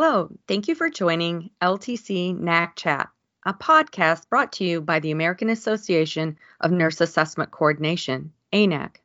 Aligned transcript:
Hello, 0.00 0.30
thank 0.46 0.68
you 0.68 0.76
for 0.76 0.90
joining 0.90 1.50
LTC 1.60 2.38
NAC 2.38 2.76
Chat, 2.76 3.08
a 3.44 3.52
podcast 3.52 4.28
brought 4.28 4.52
to 4.52 4.64
you 4.64 4.80
by 4.80 5.00
the 5.00 5.10
American 5.10 5.50
Association 5.50 6.38
of 6.60 6.70
Nurse 6.70 7.00
Assessment 7.00 7.50
Coordination, 7.50 8.32
ANAC. 8.52 8.98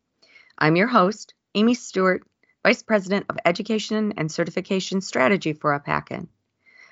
I'm 0.55 0.75
your 0.75 0.85
host, 0.85 1.33
Amy 1.55 1.73
Stewart, 1.73 2.21
Vice 2.61 2.83
President 2.83 3.25
of 3.27 3.39
Education 3.43 4.13
and 4.17 4.31
Certification 4.31 5.01
Strategy 5.01 5.53
for 5.53 5.71
APACN. 5.71 6.27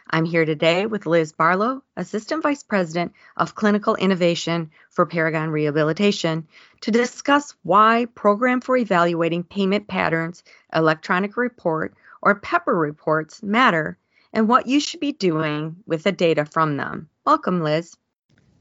I'm 0.09 0.25
here 0.25 0.45
today 0.45 0.87
with 0.87 1.05
Liz 1.05 1.33
Barlow, 1.33 1.83
Assistant 1.95 2.41
Vice 2.41 2.63
President 2.63 3.13
of 3.37 3.53
Clinical 3.53 3.93
Innovation 3.93 4.71
for 4.89 5.05
Paragon 5.05 5.51
Rehabilitation, 5.51 6.47
to 6.81 6.89
discuss 6.89 7.53
why 7.61 8.07
Program 8.15 8.61
for 8.61 8.75
Evaluating 8.75 9.43
Payment 9.43 9.87
Patterns 9.87 10.43
Electronic 10.73 11.37
Report 11.37 11.93
or 12.21 12.35
pepper 12.35 12.75
reports 12.75 13.41
matter 13.43 13.97
and 14.33 14.47
what 14.47 14.67
you 14.67 14.79
should 14.79 14.99
be 14.99 15.11
doing 15.11 15.75
with 15.85 16.03
the 16.03 16.11
data 16.11 16.45
from 16.45 16.77
them. 16.77 17.09
Welcome, 17.25 17.61
Liz. 17.61 17.95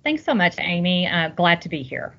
Thanks 0.02 0.24
so 0.24 0.34
much, 0.34 0.54
Amy. 0.58 1.06
Uh, 1.06 1.28
glad 1.28 1.62
to 1.62 1.68
be 1.68 1.82
here. 1.82 2.14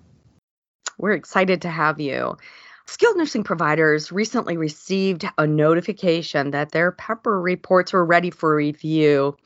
We're 0.97 1.13
excited 1.13 1.63
to 1.63 1.69
have 1.69 1.99
you. 1.99 2.37
Skilled 2.85 3.17
nursing 3.17 3.43
providers 3.43 4.11
recently 4.11 4.57
received 4.57 5.25
a 5.37 5.47
notification 5.47 6.51
that 6.51 6.71
their 6.71 6.91
PEPPER 6.91 7.41
reports 7.41 7.93
were 7.93 8.05
ready 8.05 8.29
for 8.29 8.55
review. 8.55 9.37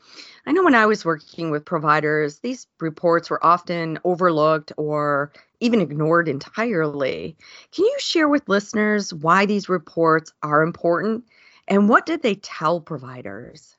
I 0.46 0.52
know 0.52 0.64
when 0.64 0.74
I 0.74 0.86
was 0.86 1.04
working 1.04 1.50
with 1.50 1.64
providers, 1.64 2.38
these 2.40 2.66
reports 2.80 3.30
were 3.30 3.44
often 3.44 3.98
overlooked 4.04 4.72
or 4.76 5.32
even 5.60 5.80
ignored 5.80 6.28
entirely. 6.28 7.36
Can 7.72 7.84
you 7.84 7.96
share 7.98 8.28
with 8.28 8.48
listeners 8.48 9.12
why 9.12 9.46
these 9.46 9.68
reports 9.68 10.32
are 10.42 10.62
important 10.62 11.24
and 11.68 11.88
what 11.88 12.06
did 12.06 12.22
they 12.22 12.36
tell 12.36 12.80
providers? 12.80 13.76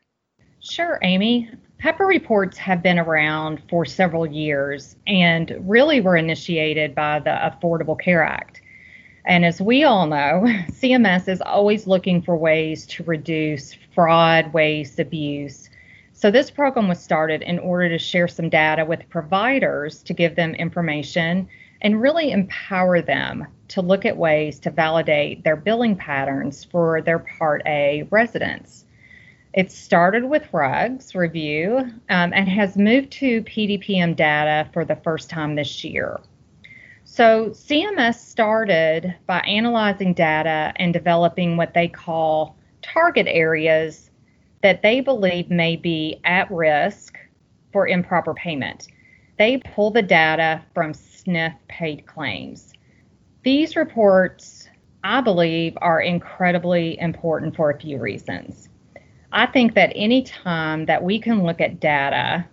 Sure, 0.60 1.00
Amy. 1.04 1.50
PEPPER 1.80 2.08
reports 2.08 2.58
have 2.58 2.82
been 2.82 2.98
around 2.98 3.62
for 3.70 3.86
several 3.86 4.26
years 4.26 4.96
and 5.06 5.56
really 5.62 6.02
were 6.02 6.18
initiated 6.18 6.96
by 6.96 7.20
the 7.20 7.30
Affordable 7.30 8.00
Care 8.00 8.24
Act. 8.24 8.62
And 9.26 9.46
as 9.46 9.62
we 9.62 9.84
all 9.84 10.08
know, 10.08 10.44
CMS 10.72 11.28
is 11.28 11.42
always 11.42 11.86
looking 11.86 12.22
for 12.22 12.36
ways 12.36 12.86
to 12.88 13.04
reduce 13.04 13.76
fraud, 13.94 14.52
waste, 14.54 15.00
abuse. 15.00 15.70
So 16.14 16.32
this 16.32 16.50
program 16.50 16.88
was 16.88 17.00
started 17.00 17.44
in 17.44 17.60
order 17.60 17.90
to 17.90 18.00
share 18.00 18.28
some 18.28 18.50
data 18.50 18.84
with 18.84 19.08
providers 19.10 20.02
to 20.04 20.14
give 20.14 20.36
them 20.36 20.56
information 20.56 21.48
and 21.82 22.02
really 22.02 22.32
empower 22.32 23.02
them 23.02 23.46
to 23.70 23.82
look 23.82 24.06
at 24.06 24.18
ways 24.18 24.60
to 24.60 24.72
validate 24.72 25.44
their 25.44 25.56
billing 25.56 25.96
patterns 25.96 26.64
for 26.64 27.02
their 27.02 27.20
Part 27.20 27.62
A 27.66 28.08
residents. 28.10 28.86
It 29.54 29.72
started 29.72 30.26
with 30.26 30.54
RUGS 30.54 31.16
review 31.16 31.78
um, 32.10 32.34
and 32.34 32.48
has 32.48 32.78
moved 32.78 33.12
to 33.14 33.42
PDPM 33.44 34.16
data 34.16 34.70
for 34.72 34.86
the 34.86 34.96
first 34.98 35.30
time 35.30 35.56
this 35.56 35.84
year. 35.84 36.20
So, 37.06 37.50
CMS 37.50 38.16
started 38.16 39.16
by 39.26 39.40
analyzing 39.40 40.14
data 40.14 40.74
and 40.76 40.94
developing 40.94 41.58
what 41.58 41.74
they 41.74 41.88
call 41.88 42.56
target 42.82 43.28
areas 43.28 44.12
that 44.62 44.82
they 44.82 45.00
believe 45.00 45.50
may 45.50 45.76
be 45.76 46.20
at 46.26 46.52
risk 46.52 47.18
for 47.72 47.88
improper 47.88 48.34
payment. 48.34 48.90
They 49.38 49.58
pull 49.58 49.92
the 49.92 50.02
data 50.02 50.62
from 50.74 50.94
SNF 50.94 51.56
paid 51.68 52.06
claims. 52.06 52.74
These 53.44 53.76
reports, 53.76 54.68
I 55.04 55.22
believe, 55.22 55.78
are 55.82 56.02
incredibly 56.02 57.00
important 57.00 57.56
for 57.56 57.70
a 57.70 57.80
few 57.80 58.00
reasons. 58.00 58.70
I 59.32 59.46
think 59.46 59.76
that 59.76 59.92
any 59.96 60.24
time 60.24 60.86
that 60.86 61.04
we 61.04 61.20
can 61.20 61.44
look 61.44 61.62
at 61.62 61.80
data, 61.80 62.46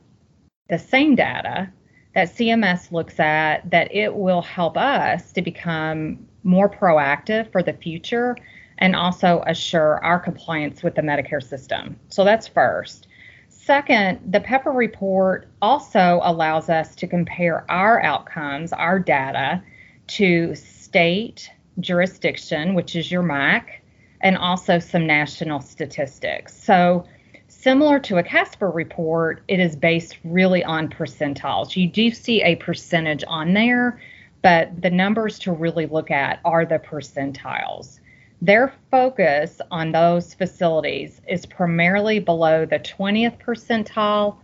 the 0.68 0.78
same 0.78 1.14
data 1.14 1.70
that 2.14 2.28
CMS 2.34 2.92
looks 2.92 3.18
at, 3.18 3.68
that 3.70 3.94
it 3.94 4.14
will 4.14 4.42
help 4.42 4.76
us 4.76 5.32
to 5.32 5.42
become 5.42 6.26
more 6.42 6.68
proactive 6.68 7.50
for 7.50 7.62
the 7.62 7.72
future 7.72 8.36
and 8.78 8.94
also 8.94 9.42
assure 9.46 10.04
our 10.04 10.18
compliance 10.18 10.82
with 10.82 10.94
the 10.94 11.02
Medicare 11.02 11.42
system. 11.42 11.98
So 12.08 12.24
that's 12.24 12.46
first. 12.46 13.08
Second, 13.48 14.20
the 14.30 14.40
PEPPER 14.40 14.72
report 14.72 15.48
also 15.62 16.20
allows 16.22 16.68
us 16.68 16.94
to 16.96 17.06
compare 17.06 17.64
our 17.70 18.02
outcomes, 18.02 18.72
our 18.72 18.98
data, 18.98 19.62
to 20.06 20.54
state 20.54 21.50
jurisdiction, 21.80 22.74
which 22.74 22.96
is 22.96 23.10
your 23.10 23.22
MAC, 23.22 23.82
and 24.20 24.36
also 24.36 24.78
some 24.78 25.06
national 25.06 25.60
statistics. 25.60 26.56
So, 26.56 27.06
similar 27.48 27.98
to 28.00 28.18
a 28.18 28.22
Casper 28.22 28.70
report, 28.70 29.42
it 29.48 29.60
is 29.60 29.76
based 29.76 30.18
really 30.24 30.64
on 30.64 30.88
percentiles. 30.88 31.76
You 31.76 31.88
do 31.88 32.10
see 32.10 32.42
a 32.42 32.56
percentage 32.56 33.24
on 33.28 33.54
there, 33.54 34.00
but 34.42 34.82
the 34.82 34.90
numbers 34.90 35.38
to 35.40 35.52
really 35.52 35.86
look 35.86 36.10
at 36.10 36.40
are 36.44 36.64
the 36.64 36.78
percentiles. 36.78 38.00
Their 38.42 38.74
focus 38.90 39.60
on 39.70 39.92
those 39.92 40.34
facilities 40.34 41.20
is 41.26 41.46
primarily 41.46 42.18
below 42.18 42.66
the 42.66 42.78
20th 42.78 43.38
percentile 43.38 44.36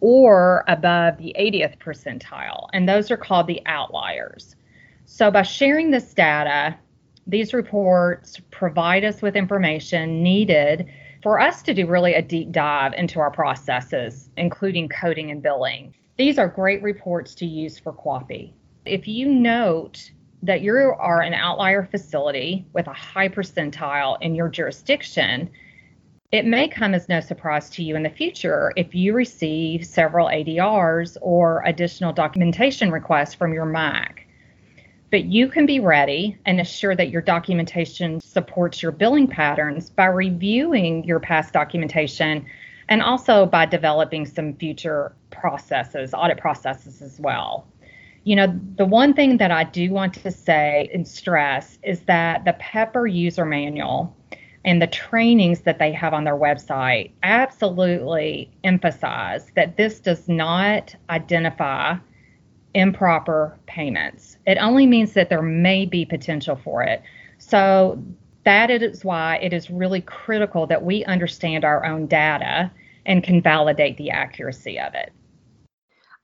or 0.00 0.64
above 0.68 1.16
the 1.16 1.34
80th 1.38 1.78
percentile, 1.78 2.68
and 2.74 2.88
those 2.88 3.10
are 3.10 3.16
called 3.16 3.46
the 3.46 3.62
outliers. 3.64 4.55
So, 5.08 5.30
by 5.30 5.42
sharing 5.42 5.92
this 5.92 6.12
data, 6.12 6.76
these 7.28 7.54
reports 7.54 8.40
provide 8.50 9.04
us 9.04 9.22
with 9.22 9.36
information 9.36 10.20
needed 10.20 10.88
for 11.22 11.38
us 11.38 11.62
to 11.62 11.74
do 11.74 11.86
really 11.86 12.14
a 12.14 12.22
deep 12.22 12.50
dive 12.50 12.92
into 12.92 13.20
our 13.20 13.30
processes, 13.30 14.30
including 14.36 14.88
coding 14.88 15.30
and 15.30 15.40
billing. 15.40 15.94
These 16.16 16.38
are 16.38 16.48
great 16.48 16.82
reports 16.82 17.36
to 17.36 17.46
use 17.46 17.78
for 17.78 17.92
QAPI. 17.92 18.52
If 18.84 19.06
you 19.06 19.28
note 19.28 20.10
that 20.42 20.62
you 20.62 20.74
are 20.74 21.22
an 21.22 21.34
outlier 21.34 21.84
facility 21.84 22.66
with 22.72 22.88
a 22.88 22.92
high 22.92 23.28
percentile 23.28 24.20
in 24.20 24.34
your 24.34 24.48
jurisdiction, 24.48 25.48
it 26.32 26.46
may 26.46 26.66
come 26.66 26.94
as 26.94 27.08
no 27.08 27.20
surprise 27.20 27.70
to 27.70 27.84
you 27.84 27.94
in 27.94 28.02
the 28.02 28.10
future 28.10 28.72
if 28.74 28.92
you 28.92 29.14
receive 29.14 29.86
several 29.86 30.26
ADRs 30.26 31.16
or 31.22 31.62
additional 31.64 32.12
documentation 32.12 32.90
requests 32.90 33.34
from 33.34 33.52
your 33.52 33.66
MAC. 33.66 34.25
But 35.10 35.24
you 35.26 35.48
can 35.48 35.66
be 35.66 35.78
ready 35.80 36.36
and 36.46 36.60
assure 36.60 36.96
that 36.96 37.10
your 37.10 37.22
documentation 37.22 38.20
supports 38.20 38.82
your 38.82 38.92
billing 38.92 39.28
patterns 39.28 39.88
by 39.88 40.06
reviewing 40.06 41.04
your 41.04 41.20
past 41.20 41.52
documentation 41.52 42.44
and 42.88 43.02
also 43.02 43.46
by 43.46 43.66
developing 43.66 44.26
some 44.26 44.54
future 44.54 45.14
processes, 45.30 46.12
audit 46.12 46.38
processes 46.38 47.02
as 47.02 47.20
well. 47.20 47.66
You 48.24 48.34
know, 48.34 48.60
the 48.76 48.84
one 48.84 49.14
thing 49.14 49.36
that 49.36 49.52
I 49.52 49.64
do 49.64 49.92
want 49.92 50.14
to 50.14 50.30
say 50.32 50.90
and 50.92 51.06
stress 51.06 51.78
is 51.84 52.00
that 52.02 52.44
the 52.44 52.54
Pepper 52.54 53.06
user 53.06 53.44
manual 53.44 54.16
and 54.64 54.82
the 54.82 54.88
trainings 54.88 55.60
that 55.60 55.78
they 55.78 55.92
have 55.92 56.12
on 56.12 56.24
their 56.24 56.36
website 56.36 57.12
absolutely 57.22 58.50
emphasize 58.64 59.52
that 59.54 59.76
this 59.76 60.00
does 60.00 60.28
not 60.28 60.92
identify 61.08 61.94
improper 62.76 63.58
payments. 63.66 64.36
It 64.46 64.58
only 64.58 64.86
means 64.86 65.14
that 65.14 65.30
there 65.30 65.40
may 65.40 65.86
be 65.86 66.04
potential 66.04 66.56
for 66.62 66.82
it. 66.82 67.02
So 67.38 68.04
that 68.44 68.70
is 68.70 69.02
why 69.02 69.38
it 69.38 69.54
is 69.54 69.70
really 69.70 70.02
critical 70.02 70.66
that 70.66 70.84
we 70.84 71.02
understand 71.06 71.64
our 71.64 71.86
own 71.86 72.06
data 72.06 72.70
and 73.06 73.24
can 73.24 73.40
validate 73.40 73.96
the 73.96 74.10
accuracy 74.10 74.78
of 74.78 74.94
it. 74.94 75.10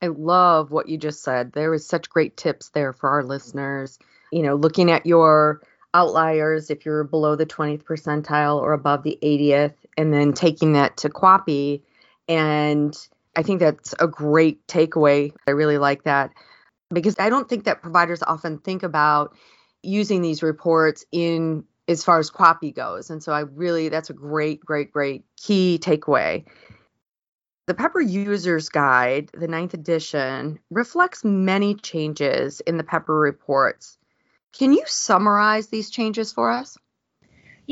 I 0.03 0.09
love 0.09 0.71
what 0.71 0.91
you 0.91 0.99
just 0.99 1.23
said. 1.23 1.53
There 1.53 1.71
was 1.71 1.87
such 1.87 2.11
great 2.11 2.37
tips 2.37 2.69
there 2.69 2.93
for 2.93 3.09
our 3.09 3.25
listeners. 3.25 3.99
You 4.31 4.43
know, 4.43 4.55
looking 4.55 4.91
at 4.91 5.06
your 5.06 5.62
outliers 5.94 6.71
if 6.71 6.85
you're 6.85 7.05
below 7.05 7.35
the 7.35 7.47
20th 7.47 7.85
percentile 7.85 8.61
or 8.61 8.75
above 8.75 9.05
the 9.05 9.19
80th, 9.23 9.75
and 9.97 10.12
then 10.12 10.35
taking 10.35 10.75
that 10.75 10.99
to 10.99 11.09
QAPI. 11.09 11.82
And 12.29 12.94
I 13.34 13.43
think 13.43 13.61
that's 13.61 13.94
a 13.99 14.06
great 14.06 14.67
takeaway. 14.67 15.32
I 15.46 15.52
really 15.52 15.79
like 15.79 16.05
that 16.05 16.32
because 16.93 17.17
I 17.19 17.31
don't 17.31 17.49
think 17.49 17.64
that 17.64 17.82
providers 17.82 18.23
often 18.23 18.58
think 18.58 18.82
about 18.82 19.34
using 19.82 20.23
these 20.23 20.43
reports 20.43 21.05
in 21.11 21.64
as 21.88 22.05
far 22.05 22.19
as 22.19 22.31
QAPI 22.31 22.75
goes. 22.75 23.11
And 23.11 23.23
so 23.23 23.32
I 23.32 23.40
really, 23.40 23.88
that's 23.88 24.11
a 24.11 24.14
great, 24.14 24.61
great, 24.61 24.93
great 24.93 25.25
key 25.37 25.79
takeaway. 25.82 26.44
The 27.67 27.75
Pepper 27.75 28.00
User's 28.00 28.69
Guide, 28.69 29.31
the 29.32 29.49
ninth 29.49 29.75
edition, 29.75 30.58
reflects 30.70 31.25
many 31.25 31.75
changes 31.75 32.61
in 32.61 32.76
the 32.76 32.84
Pepper 32.84 33.19
reports. 33.19 33.96
Can 34.52 34.73
you 34.73 34.82
summarize 34.87 35.69
these 35.69 35.90
changes 35.90 36.32
for 36.32 36.50
us? 36.50 36.76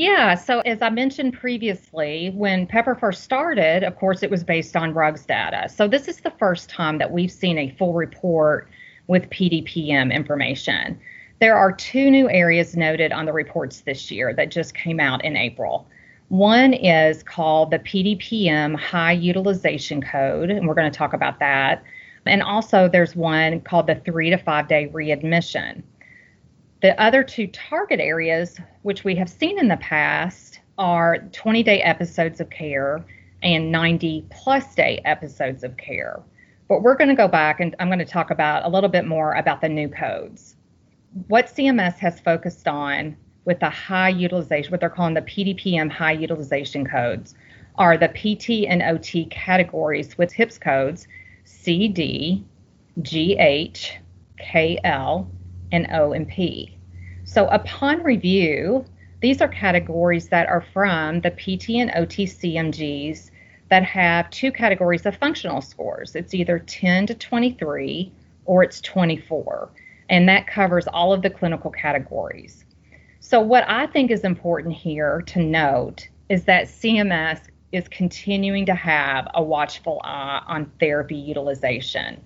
Yeah, 0.00 0.34
so 0.34 0.60
as 0.60 0.80
I 0.80 0.88
mentioned 0.88 1.34
previously, 1.34 2.30
when 2.34 2.66
Pepper 2.66 2.94
first 2.94 3.22
started, 3.22 3.84
of 3.84 3.96
course, 3.96 4.22
it 4.22 4.30
was 4.30 4.42
based 4.42 4.74
on 4.74 4.94
RUGS 4.94 5.26
data. 5.26 5.68
So 5.68 5.86
this 5.86 6.08
is 6.08 6.20
the 6.20 6.32
first 6.38 6.70
time 6.70 6.96
that 6.96 7.12
we've 7.12 7.30
seen 7.30 7.58
a 7.58 7.68
full 7.76 7.92
report 7.92 8.70
with 9.08 9.28
PDPM 9.28 10.10
information. 10.10 10.98
There 11.38 11.54
are 11.54 11.70
two 11.70 12.10
new 12.10 12.30
areas 12.30 12.74
noted 12.74 13.12
on 13.12 13.26
the 13.26 13.34
reports 13.34 13.82
this 13.82 14.10
year 14.10 14.32
that 14.36 14.50
just 14.50 14.74
came 14.74 15.00
out 15.00 15.22
in 15.22 15.36
April. 15.36 15.86
One 16.28 16.72
is 16.72 17.22
called 17.22 17.70
the 17.70 17.80
PDPM 17.80 18.80
High 18.80 19.12
Utilization 19.12 20.00
Code, 20.00 20.48
and 20.48 20.66
we're 20.66 20.72
going 20.72 20.90
to 20.90 20.98
talk 20.98 21.12
about 21.12 21.40
that. 21.40 21.84
And 22.24 22.42
also, 22.42 22.88
there's 22.88 23.14
one 23.14 23.60
called 23.60 23.86
the 23.86 23.96
three 23.96 24.30
to 24.30 24.38
five 24.38 24.66
day 24.66 24.86
readmission. 24.86 25.82
The 26.82 26.98
other 27.00 27.22
two 27.22 27.46
target 27.48 28.00
areas, 28.00 28.58
which 28.82 29.04
we 29.04 29.14
have 29.16 29.28
seen 29.28 29.58
in 29.58 29.68
the 29.68 29.76
past, 29.76 30.60
are 30.78 31.18
20 31.18 31.62
day 31.62 31.82
episodes 31.82 32.40
of 32.40 32.48
care 32.48 33.04
and 33.42 33.70
90 33.70 34.24
plus 34.30 34.74
day 34.74 35.02
episodes 35.04 35.62
of 35.62 35.76
care. 35.76 36.22
But 36.68 36.82
we're 36.82 36.96
going 36.96 37.08
to 37.10 37.14
go 37.14 37.28
back 37.28 37.60
and 37.60 37.76
I'm 37.78 37.88
going 37.88 37.98
to 37.98 38.04
talk 38.06 38.30
about 38.30 38.64
a 38.64 38.68
little 38.68 38.88
bit 38.88 39.06
more 39.06 39.34
about 39.34 39.60
the 39.60 39.68
new 39.68 39.88
codes. 39.88 40.56
What 41.28 41.48
CMS 41.48 41.96
has 41.98 42.18
focused 42.20 42.66
on 42.66 43.16
with 43.44 43.60
the 43.60 43.68
high 43.68 44.08
utilization, 44.08 44.70
what 44.70 44.80
they're 44.80 44.88
calling 44.88 45.14
the 45.14 45.22
PDPM 45.22 45.90
high 45.90 46.12
utilization 46.12 46.86
codes, 46.86 47.34
are 47.76 47.98
the 47.98 48.08
PT 48.08 48.66
and 48.68 48.82
OT 48.82 49.26
categories 49.26 50.16
with 50.16 50.32
HIPPS 50.32 50.58
codes 50.58 51.08
CD, 51.44 52.44
GH, 53.02 53.98
KL, 54.40 55.26
and 55.72 55.86
O 55.92 56.12
and 56.12 56.28
P. 56.28 56.76
So 57.24 57.46
upon 57.48 58.02
review, 58.02 58.84
these 59.20 59.40
are 59.40 59.48
categories 59.48 60.28
that 60.28 60.48
are 60.48 60.64
from 60.72 61.20
the 61.20 61.30
PT 61.30 61.70
and 61.70 61.92
OT 61.94 62.24
CMGs 62.24 63.30
that 63.68 63.84
have 63.84 64.30
two 64.30 64.50
categories 64.50 65.06
of 65.06 65.16
functional 65.16 65.60
scores. 65.60 66.16
It's 66.16 66.34
either 66.34 66.58
10 66.58 67.06
to 67.06 67.14
23 67.14 68.12
or 68.46 68.62
it's 68.64 68.80
24, 68.80 69.70
and 70.08 70.28
that 70.28 70.46
covers 70.46 70.86
all 70.88 71.12
of 71.12 71.22
the 71.22 71.30
clinical 71.30 71.70
categories. 71.70 72.64
So, 73.20 73.40
what 73.40 73.64
I 73.68 73.86
think 73.86 74.10
is 74.10 74.24
important 74.24 74.74
here 74.74 75.22
to 75.26 75.40
note 75.40 76.08
is 76.28 76.44
that 76.46 76.64
CMS 76.64 77.42
is 77.70 77.86
continuing 77.88 78.66
to 78.66 78.74
have 78.74 79.28
a 79.34 79.42
watchful 79.42 80.00
eye 80.02 80.42
on 80.46 80.72
therapy 80.80 81.14
utilization 81.14 82.20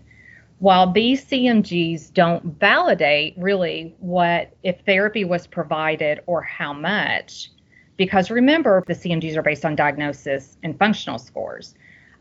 while 0.64 0.90
these 0.90 1.26
CMGs 1.26 2.10
don't 2.14 2.58
validate 2.58 3.34
really 3.36 3.94
what 3.98 4.56
if 4.62 4.80
therapy 4.86 5.22
was 5.22 5.46
provided 5.46 6.20
or 6.24 6.40
how 6.40 6.72
much, 6.72 7.50
because 7.98 8.30
remember, 8.30 8.82
the 8.86 8.94
CMGs 8.94 9.36
are 9.36 9.42
based 9.42 9.66
on 9.66 9.76
diagnosis 9.76 10.56
and 10.62 10.78
functional 10.78 11.18
scores. 11.18 11.74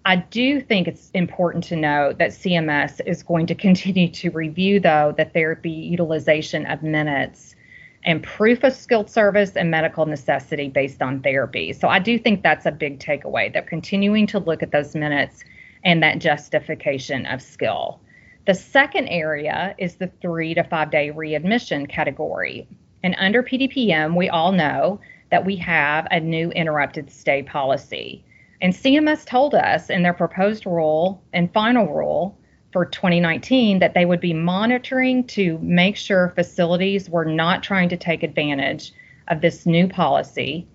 I 0.04 0.18
do 0.18 0.60
think 0.60 0.90
it's 0.90 1.10
important 1.12 1.64
to 1.66 1.78
note 1.78 2.18
that 2.18 2.32
CMS 2.32 3.00
is 3.06 3.24
going 3.24 3.46
to 3.46 3.56
continue 3.66 4.10
to 4.10 4.30
review, 4.32 4.82
though, 4.82 5.14
the 5.18 5.24
therapy 5.24 5.72
utilization 5.72 6.66
of 6.66 6.84
minutes 6.84 7.56
and 8.04 8.22
proof 8.22 8.66
of 8.66 8.74
skilled 8.74 9.10
service 9.10 9.56
and 9.56 9.72
medical 9.72 10.06
necessity 10.06 10.68
based 10.68 11.02
on 11.02 11.22
therapy. 11.22 11.72
So 11.72 11.88
I 11.88 12.00
do 12.00 12.20
think 12.20 12.44
that's 12.44 12.66
a 12.66 12.72
big 12.72 13.00
takeaway. 13.00 13.54
They're 13.54 13.62
continuing 13.62 14.28
to 14.28 14.40
look 14.40 14.62
at 14.62 14.74
those 14.74 14.96
minutes 14.96 15.46
and 15.86 16.04
that 16.04 16.20
justification 16.20 17.26
of 17.26 17.42
skill. 17.42 18.02
The 18.46 18.54
second 18.54 19.08
area 19.08 19.74
is 19.78 19.96
the 19.96 20.12
three 20.22 20.54
to 20.54 20.66
five 20.66 20.92
day 20.92 21.12
readmission 21.12 21.88
category. 21.88 22.68
And 23.02 23.16
under 23.18 23.42
PDPM, 23.42 24.18
we 24.18 24.28
all 24.28 24.52
know 24.52 25.00
that 25.32 25.46
we 25.46 25.56
have 25.58 26.08
a 26.12 26.20
new 26.20 26.52
interrupted 26.52 27.10
stay 27.10 27.44
policy. 27.44 28.24
And 28.62 28.74
CMS 28.74 29.26
told 29.26 29.56
us 29.56 29.90
in 29.90 30.04
their 30.04 30.14
proposed 30.14 30.66
rule 30.66 31.24
and 31.32 31.54
final 31.54 31.88
rule 31.88 32.38
for 32.74 32.86
2019 32.86 33.80
that 33.80 33.94
they 33.94 34.06
would 34.06 34.20
be 34.20 34.34
monitoring 34.34 35.26
to 35.28 35.58
make 35.60 35.96
sure 35.96 36.34
facilities 36.36 37.10
were 37.10 37.26
not 37.26 37.64
trying 37.64 37.88
to 37.90 37.98
take 37.98 38.24
advantage 38.24 38.94
of 39.30 39.40
this 39.40 39.66
new 39.66 39.88
policy 39.88 40.68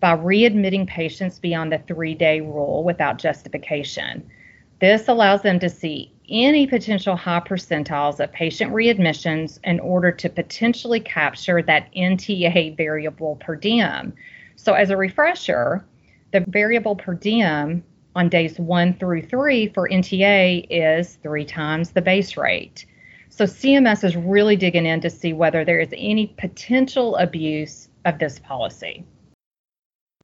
by 0.00 0.14
readmitting 0.14 0.86
patients 0.86 1.38
beyond 1.38 1.72
the 1.72 1.78
three 1.86 2.14
day 2.14 2.40
rule 2.40 2.84
without 2.84 3.16
justification. 3.16 4.28
This 4.80 5.08
allows 5.08 5.40
them 5.40 5.58
to 5.60 5.70
see 5.70 6.13
any 6.28 6.66
potential 6.66 7.16
high 7.16 7.40
percentiles 7.40 8.20
of 8.20 8.32
patient 8.32 8.72
readmissions 8.72 9.58
in 9.64 9.80
order 9.80 10.10
to 10.10 10.28
potentially 10.28 11.00
capture 11.00 11.62
that 11.62 11.92
NTA 11.94 12.76
variable 12.76 13.36
per 13.36 13.56
diem. 13.56 14.14
So, 14.56 14.74
as 14.74 14.90
a 14.90 14.96
refresher, 14.96 15.84
the 16.32 16.44
variable 16.48 16.96
per 16.96 17.14
diem 17.14 17.84
on 18.16 18.28
days 18.28 18.58
one 18.58 18.94
through 18.94 19.22
three 19.22 19.68
for 19.68 19.88
NTA 19.88 20.66
is 20.70 21.18
three 21.22 21.44
times 21.44 21.90
the 21.90 22.02
base 22.02 22.36
rate. 22.36 22.86
So, 23.28 23.44
CMS 23.44 24.04
is 24.04 24.16
really 24.16 24.56
digging 24.56 24.86
in 24.86 25.00
to 25.00 25.10
see 25.10 25.32
whether 25.32 25.64
there 25.64 25.80
is 25.80 25.92
any 25.92 26.28
potential 26.38 27.16
abuse 27.16 27.88
of 28.04 28.18
this 28.18 28.38
policy. 28.38 29.04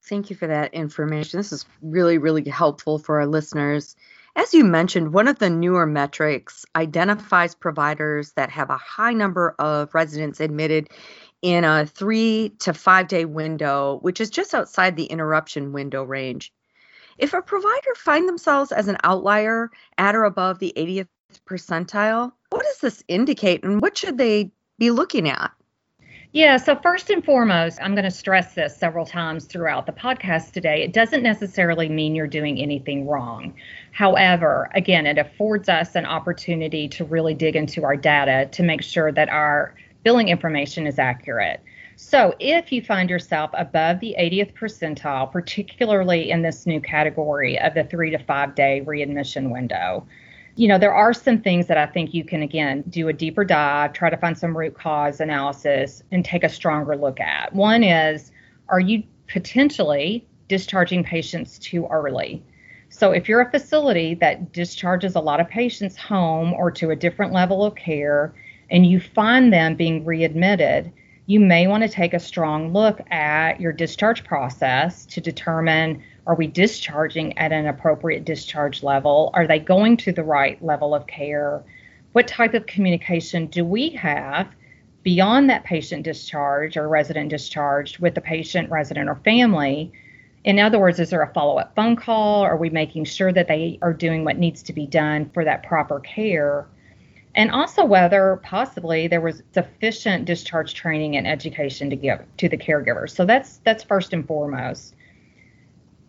Thank 0.02 0.30
you 0.30 0.36
for 0.36 0.46
that 0.46 0.72
information. 0.74 1.38
This 1.38 1.52
is 1.52 1.66
really, 1.82 2.18
really 2.18 2.48
helpful 2.48 2.98
for 2.98 3.20
our 3.20 3.26
listeners. 3.26 3.96
As 4.36 4.54
you 4.54 4.64
mentioned, 4.64 5.12
one 5.12 5.28
of 5.28 5.38
the 5.38 5.50
newer 5.50 5.86
metrics 5.86 6.64
identifies 6.76 7.54
providers 7.54 8.32
that 8.32 8.50
have 8.50 8.70
a 8.70 8.76
high 8.76 9.12
number 9.12 9.54
of 9.58 9.94
residents 9.94 10.40
admitted 10.40 10.88
in 11.42 11.64
a 11.64 11.86
three 11.86 12.52
to 12.60 12.72
five 12.72 13.08
day 13.08 13.24
window, 13.24 13.98
which 14.02 14.20
is 14.20 14.30
just 14.30 14.54
outside 14.54 14.96
the 14.96 15.06
interruption 15.06 15.72
window 15.72 16.04
range. 16.04 16.52
If 17.18 17.34
a 17.34 17.42
provider 17.42 17.94
find 17.96 18.28
themselves 18.28 18.72
as 18.72 18.88
an 18.88 18.98
outlier 19.02 19.70
at 19.98 20.14
or 20.14 20.24
above 20.24 20.58
the 20.58 20.72
80th 20.76 21.08
percentile, 21.46 22.32
what 22.50 22.64
does 22.64 22.78
this 22.78 23.02
indicate 23.08 23.64
and 23.64 23.80
what 23.80 23.98
should 23.98 24.16
they 24.16 24.52
be 24.78 24.90
looking 24.90 25.28
at? 25.28 25.50
Yeah, 26.32 26.58
so 26.58 26.76
first 26.76 27.10
and 27.10 27.24
foremost, 27.24 27.80
I'm 27.82 27.96
going 27.96 28.04
to 28.04 28.10
stress 28.10 28.54
this 28.54 28.76
several 28.76 29.04
times 29.04 29.46
throughout 29.46 29.86
the 29.86 29.92
podcast 29.92 30.52
today. 30.52 30.84
It 30.84 30.92
doesn't 30.92 31.24
necessarily 31.24 31.88
mean 31.88 32.14
you're 32.14 32.28
doing 32.28 32.60
anything 32.60 33.08
wrong. 33.08 33.52
However, 33.90 34.70
again, 34.76 35.06
it 35.06 35.18
affords 35.18 35.68
us 35.68 35.96
an 35.96 36.06
opportunity 36.06 36.86
to 36.90 37.04
really 37.04 37.34
dig 37.34 37.56
into 37.56 37.82
our 37.82 37.96
data 37.96 38.48
to 38.52 38.62
make 38.62 38.80
sure 38.80 39.10
that 39.10 39.28
our 39.28 39.74
billing 40.04 40.28
information 40.28 40.86
is 40.86 41.00
accurate. 41.00 41.60
So, 41.96 42.36
if 42.38 42.70
you 42.70 42.80
find 42.80 43.10
yourself 43.10 43.50
above 43.54 43.98
the 43.98 44.14
80th 44.16 44.54
percentile, 44.54 45.30
particularly 45.32 46.30
in 46.30 46.42
this 46.42 46.64
new 46.64 46.80
category 46.80 47.58
of 47.58 47.74
the 47.74 47.82
three 47.82 48.10
to 48.10 48.18
five 48.18 48.54
day 48.54 48.82
readmission 48.82 49.50
window, 49.50 50.06
you 50.60 50.68
know, 50.68 50.76
there 50.76 50.92
are 50.92 51.14
some 51.14 51.40
things 51.40 51.68
that 51.68 51.78
I 51.78 51.86
think 51.86 52.12
you 52.12 52.22
can, 52.22 52.42
again, 52.42 52.84
do 52.90 53.08
a 53.08 53.14
deeper 53.14 53.44
dive, 53.44 53.94
try 53.94 54.10
to 54.10 54.16
find 54.18 54.36
some 54.36 54.54
root 54.54 54.74
cause 54.74 55.18
analysis, 55.18 56.02
and 56.12 56.22
take 56.22 56.44
a 56.44 56.50
stronger 56.50 56.96
look 56.96 57.18
at. 57.18 57.54
One 57.54 57.82
is, 57.82 58.30
are 58.68 58.78
you 58.78 59.02
potentially 59.26 60.28
discharging 60.48 61.02
patients 61.02 61.58
too 61.58 61.86
early? 61.90 62.44
So, 62.90 63.12
if 63.12 63.26
you're 63.26 63.40
a 63.40 63.50
facility 63.50 64.12
that 64.16 64.52
discharges 64.52 65.14
a 65.14 65.20
lot 65.20 65.40
of 65.40 65.48
patients 65.48 65.96
home 65.96 66.52
or 66.52 66.70
to 66.72 66.90
a 66.90 66.96
different 66.96 67.32
level 67.32 67.64
of 67.64 67.74
care, 67.74 68.34
and 68.70 68.84
you 68.84 69.00
find 69.00 69.50
them 69.50 69.76
being 69.76 70.04
readmitted, 70.04 70.92
you 71.24 71.40
may 71.40 71.68
want 71.68 71.84
to 71.84 71.88
take 71.88 72.12
a 72.12 72.20
strong 72.20 72.74
look 72.74 73.00
at 73.10 73.62
your 73.62 73.72
discharge 73.72 74.24
process 74.24 75.06
to 75.06 75.22
determine 75.22 76.02
are 76.30 76.36
we 76.36 76.46
discharging 76.46 77.36
at 77.38 77.50
an 77.50 77.66
appropriate 77.66 78.24
discharge 78.24 78.84
level? 78.84 79.32
Are 79.34 79.48
they 79.48 79.58
going 79.58 79.96
to 79.96 80.12
the 80.12 80.22
right 80.22 80.64
level 80.64 80.94
of 80.94 81.08
care? 81.08 81.64
What 82.12 82.28
type 82.28 82.54
of 82.54 82.66
communication 82.66 83.46
do 83.46 83.64
we 83.64 83.90
have 83.90 84.46
beyond 85.02 85.50
that 85.50 85.64
patient 85.64 86.04
discharge 86.04 86.76
or 86.76 86.86
resident 86.86 87.30
discharged 87.30 87.98
with 87.98 88.14
the 88.14 88.20
patient, 88.20 88.70
resident, 88.70 89.08
or 89.08 89.16
family? 89.24 89.90
In 90.44 90.60
other 90.60 90.78
words, 90.78 91.00
is 91.00 91.10
there 91.10 91.20
a 91.20 91.34
follow 91.34 91.58
up 91.58 91.74
phone 91.74 91.96
call? 91.96 92.42
Are 92.42 92.56
we 92.56 92.70
making 92.70 93.06
sure 93.06 93.32
that 93.32 93.48
they 93.48 93.80
are 93.82 93.92
doing 93.92 94.24
what 94.24 94.38
needs 94.38 94.62
to 94.62 94.72
be 94.72 94.86
done 94.86 95.28
for 95.34 95.44
that 95.44 95.64
proper 95.64 95.98
care? 95.98 96.68
And 97.34 97.50
also 97.50 97.84
whether 97.84 98.38
possibly 98.44 99.08
there 99.08 99.20
was 99.20 99.42
sufficient 99.52 100.26
discharge 100.26 100.74
training 100.74 101.16
and 101.16 101.26
education 101.26 101.90
to 101.90 101.96
give 101.96 102.20
to 102.36 102.48
the 102.48 102.56
caregivers. 102.56 103.10
So 103.16 103.24
that's 103.24 103.56
that's 103.64 103.82
first 103.82 104.12
and 104.12 104.24
foremost. 104.24 104.94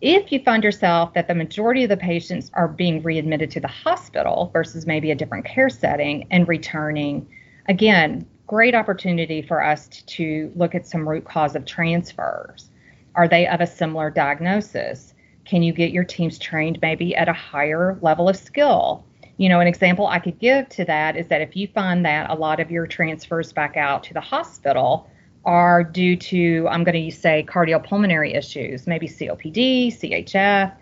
If 0.02 0.32
you 0.32 0.40
find 0.40 0.64
yourself 0.64 1.14
that 1.14 1.28
the 1.28 1.34
majority 1.36 1.84
of 1.84 1.88
the 1.88 1.96
patients 1.96 2.50
are 2.54 2.66
being 2.66 3.04
readmitted 3.04 3.52
to 3.52 3.60
the 3.60 3.68
hospital 3.68 4.50
versus 4.52 4.84
maybe 4.84 5.12
a 5.12 5.14
different 5.14 5.44
care 5.44 5.68
setting 5.68 6.26
and 6.32 6.48
returning, 6.48 7.28
again, 7.68 8.26
great 8.48 8.74
opportunity 8.74 9.42
for 9.42 9.62
us 9.62 9.86
to 9.86 10.50
look 10.56 10.74
at 10.74 10.88
some 10.88 11.08
root 11.08 11.24
cause 11.24 11.54
of 11.54 11.64
transfers. 11.66 12.68
Are 13.14 13.28
they 13.28 13.46
of 13.46 13.60
a 13.60 13.66
similar 13.66 14.10
diagnosis? 14.10 15.14
Can 15.44 15.62
you 15.62 15.72
get 15.72 15.92
your 15.92 16.02
teams 16.02 16.36
trained 16.36 16.80
maybe 16.82 17.14
at 17.14 17.28
a 17.28 17.32
higher 17.32 17.96
level 18.02 18.28
of 18.28 18.34
skill? 18.34 19.04
You 19.36 19.50
know, 19.50 19.60
an 19.60 19.68
example 19.68 20.08
I 20.08 20.18
could 20.18 20.40
give 20.40 20.68
to 20.70 20.84
that 20.86 21.16
is 21.16 21.28
that 21.28 21.42
if 21.42 21.54
you 21.54 21.68
find 21.68 22.04
that 22.06 22.28
a 22.28 22.34
lot 22.34 22.58
of 22.58 22.72
your 22.72 22.88
transfers 22.88 23.52
back 23.52 23.76
out 23.76 24.02
to 24.04 24.14
the 24.14 24.20
hospital 24.20 25.08
are 25.44 25.82
due 25.82 26.16
to, 26.16 26.66
I'm 26.68 26.84
going 26.84 27.10
to 27.10 27.16
say, 27.16 27.44
cardiopulmonary 27.48 28.36
issues, 28.36 28.86
maybe 28.86 29.08
COPD, 29.08 29.88
CHF, 29.88 30.72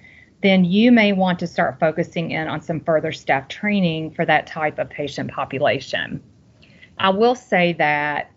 then 0.42 0.64
you 0.64 0.90
may 0.92 1.12
want 1.12 1.38
to 1.38 1.46
start 1.46 1.78
focusing 1.80 2.30
in 2.30 2.48
on 2.48 2.60
some 2.60 2.80
further 2.80 3.12
staff 3.12 3.48
training 3.48 4.12
for 4.12 4.24
that 4.24 4.46
type 4.46 4.78
of 4.78 4.88
patient 4.88 5.30
population. 5.30 6.22
I 6.98 7.10
will 7.10 7.34
say 7.34 7.74
that 7.74 8.30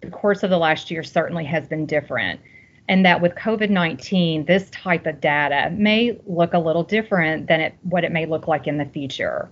the 0.00 0.10
course 0.10 0.42
of 0.42 0.50
the 0.50 0.58
last 0.58 0.90
year 0.90 1.02
certainly 1.02 1.44
has 1.44 1.66
been 1.66 1.86
different. 1.86 2.40
and 2.90 3.04
that 3.04 3.20
with 3.20 3.34
COVID 3.34 3.68
19, 3.68 4.46
this 4.46 4.70
type 4.70 5.06
of 5.06 5.20
data 5.20 5.70
may 5.72 6.18
look 6.26 6.54
a 6.54 6.58
little 6.58 6.82
different 6.82 7.46
than 7.46 7.60
it, 7.60 7.74
what 7.82 8.02
it 8.02 8.12
may 8.12 8.24
look 8.24 8.48
like 8.48 8.66
in 8.66 8.78
the 8.78 8.86
future. 8.86 9.50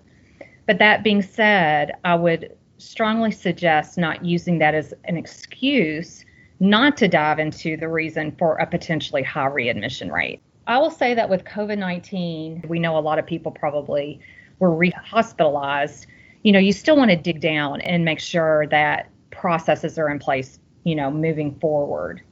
But 0.66 0.78
that 0.78 1.04
being 1.04 1.20
said, 1.20 1.92
I 2.04 2.14
would 2.14 2.56
strongly 2.78 3.30
suggest 3.30 3.98
not 3.98 4.24
using 4.24 4.58
that 4.58 4.74
as 4.74 4.92
an 5.04 5.16
excuse 5.16 6.24
not 6.60 6.96
to 6.96 7.08
dive 7.08 7.38
into 7.38 7.76
the 7.76 7.88
reason 7.88 8.34
for 8.38 8.56
a 8.56 8.66
potentially 8.66 9.22
high 9.22 9.46
readmission 9.46 10.10
rate. 10.10 10.40
I 10.66 10.78
will 10.78 10.90
say 10.90 11.14
that 11.14 11.28
with 11.28 11.44
COVID 11.44 11.78
19, 11.78 12.64
we 12.68 12.78
know 12.78 12.98
a 12.98 13.00
lot 13.00 13.18
of 13.18 13.26
people 13.26 13.52
probably 13.52 14.20
were 14.58 14.74
re 14.74 14.90
hospitalized. 14.90 16.06
You 16.42 16.52
know, 16.52 16.58
you 16.58 16.72
still 16.72 16.96
want 16.96 17.10
to 17.10 17.16
dig 17.16 17.40
down 17.40 17.80
and 17.82 18.04
make 18.04 18.20
sure 18.20 18.66
that 18.68 19.10
processes 19.30 19.98
are 19.98 20.08
in 20.08 20.18
place, 20.18 20.58
you 20.84 20.94
know, 20.94 21.10
moving 21.10 21.54
forward. 21.56 22.22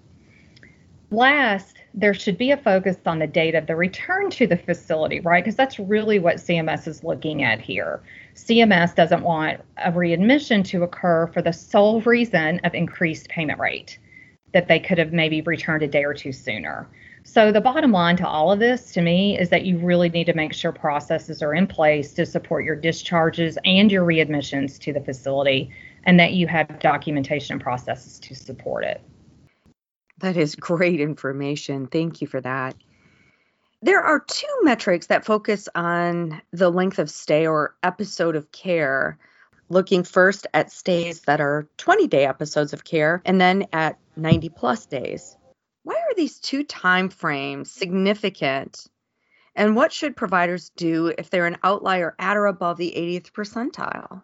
Last, 1.11 1.77
there 1.93 2.15
should 2.15 2.39
be 2.39 2.51
a 2.51 2.57
focus 2.57 2.97
on 3.07 3.19
the 3.21 3.27
date 3.27 3.55
of 3.55 3.67
the 3.67 3.77
return 3.77 4.31
to 4.31 4.47
the 4.47 4.57
facility, 4.57 5.21
right? 5.21 5.45
Because 5.45 5.55
that's 5.55 5.79
really 5.79 6.19
what 6.19 6.37
CMS 6.37 6.89
is 6.89 7.05
looking 7.05 7.45
at 7.45 7.61
here. 7.61 8.03
CMS 8.35 8.95
doesn't 8.95 9.23
want 9.23 9.61
a 9.85 9.93
readmission 9.93 10.62
to 10.64 10.83
occur 10.83 11.29
for 11.29 11.41
the 11.41 11.53
sole 11.53 12.00
reason 12.03 12.61
of 12.64 12.75
increased 12.75 13.29
payment 13.29 13.61
rate, 13.61 13.99
that 14.53 14.67
they 14.67 14.81
could 14.81 14.99
have 14.99 15.12
maybe 15.12 15.41
returned 15.43 15.83
a 15.83 15.88
day 15.88 16.05
or 16.05 16.14
two 16.14 16.33
sooner. 16.33 16.88
So, 17.23 17.53
the 17.53 17.61
bottom 17.61 17.91
line 17.91 18.17
to 18.19 18.29
all 18.29 18.53
of 18.53 18.59
this 18.59 18.93
to 18.93 19.00
me 19.00 19.38
is 19.38 19.49
that 19.49 19.64
you 19.64 19.79
really 19.79 20.11
need 20.11 20.25
to 20.25 20.35
make 20.35 20.53
sure 20.53 20.73
processes 20.73 21.43
are 21.43 21.55
in 21.55 21.67
place 21.67 22.12
to 22.14 22.26
support 22.26 22.64
your 22.64 22.76
discharges 22.76 23.57
and 23.64 23.91
your 23.91 24.05
readmissions 24.05 24.79
to 24.81 24.93
the 24.93 25.00
facility, 25.00 25.71
and 26.05 26.21
that 26.21 26.35
you 26.35 26.47
have 26.49 26.79
documentation 26.81 27.59
processes 27.59 28.19
to 28.19 28.35
support 28.35 28.85
it. 28.85 29.00
That 30.19 30.37
is 30.37 30.55
great 30.55 31.00
information. 31.00 31.87
Thank 31.87 32.21
you 32.21 32.26
for 32.26 32.41
that. 32.43 32.75
There 33.85 34.00
are 34.00 34.19
two 34.19 34.61
metrics 34.62 35.09
that 35.09 35.26
focus 35.26 35.69
on 35.75 36.41
the 36.53 36.71
length 36.71 36.99
of 36.99 37.11
stay 37.11 37.47
or 37.47 37.76
episode 37.83 38.35
of 38.35 38.50
care, 38.50 39.19
looking 39.69 40.05
first 40.05 40.47
at 40.55 40.73
stays 40.73 41.21
that 41.26 41.43
are 41.43 41.69
20 41.76 42.07
day 42.07 42.25
episodes 42.25 42.73
of 42.73 42.83
care 42.85 43.21
and 43.26 43.38
then 43.38 43.67
at 43.75 43.99
90 44.17 44.49
plus 44.49 44.87
days. 44.87 45.37
Why 45.83 45.97
are 45.97 46.14
these 46.17 46.38
two 46.38 46.64
time 46.64 47.11
frames 47.11 47.71
significant? 47.71 48.87
And 49.55 49.76
what 49.76 49.93
should 49.93 50.17
providers 50.17 50.71
do 50.75 51.12
if 51.19 51.29
they're 51.29 51.45
an 51.45 51.59
outlier 51.62 52.14
at 52.19 52.38
or 52.38 52.47
above 52.47 52.79
the 52.79 52.95
80th 52.97 53.33
percentile? 53.33 54.23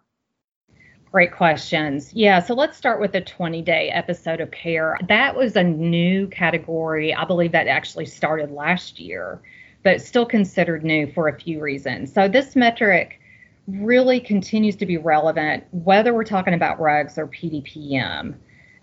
Great 1.11 1.33
questions. 1.33 2.13
Yeah, 2.13 2.39
so 2.39 2.53
let's 2.53 2.77
start 2.77 3.01
with 3.01 3.11
the 3.11 3.19
20 3.19 3.61
day 3.63 3.89
episode 3.89 4.39
of 4.39 4.49
care. 4.51 4.97
That 5.09 5.35
was 5.35 5.57
a 5.57 5.63
new 5.63 6.27
category. 6.27 7.13
I 7.13 7.25
believe 7.25 7.51
that 7.51 7.67
actually 7.67 8.05
started 8.05 8.49
last 8.49 8.97
year, 8.97 9.41
but 9.83 10.01
still 10.01 10.25
considered 10.25 10.85
new 10.85 11.11
for 11.11 11.27
a 11.27 11.37
few 11.37 11.59
reasons. 11.59 12.13
So 12.13 12.29
this 12.29 12.55
metric 12.55 13.19
really 13.67 14.21
continues 14.21 14.77
to 14.77 14.85
be 14.85 14.95
relevant, 14.95 15.65
whether 15.71 16.13
we're 16.13 16.23
talking 16.23 16.53
about 16.53 16.79
RUGs 16.79 17.17
or 17.17 17.27
PDPM, 17.27 18.35